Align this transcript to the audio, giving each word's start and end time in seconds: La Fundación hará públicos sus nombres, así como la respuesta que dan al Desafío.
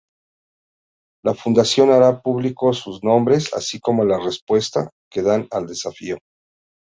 La 1.23 1.35
Fundación 1.35 1.91
hará 1.91 2.23
públicos 2.23 2.79
sus 2.79 3.03
nombres, 3.03 3.53
así 3.53 3.79
como 3.79 4.03
la 4.03 4.17
respuesta 4.17 4.89
que 5.11 5.21
dan 5.21 5.47
al 5.51 5.67
Desafío. 5.67 6.17